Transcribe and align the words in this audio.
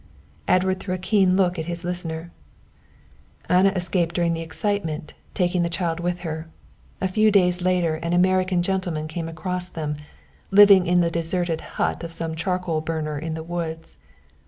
Edward 0.47 0.79
threw 0.79 0.95
a 0.95 0.97
keen 0.97 1.35
look 1.35 1.59
at 1.59 1.65
his 1.67 1.83
listener. 1.85 2.31
"Anna 3.47 3.69
escaped 3.75 4.15
during 4.15 4.33
the 4.33 4.41
excitement, 4.41 5.13
taking 5.35 5.61
the 5.61 5.69
child 5.69 5.99
with 5.99 6.21
her. 6.21 6.47
A 6.99 7.07
few 7.07 7.29
days 7.29 7.61
later, 7.61 7.93
an 7.97 8.11
American 8.11 8.63
gentleman 8.63 9.07
came 9.07 9.29
across 9.29 9.69
them, 9.69 9.97
living 10.49 10.87
in 10.87 11.01
the 11.01 11.11
deserted 11.11 11.61
hut 11.77 12.03
of 12.03 12.11
some 12.11 12.33
charcoal 12.33 12.81
burner 12.81 13.19
in 13.19 13.35
the 13.35 13.43
woods. 13.43 13.99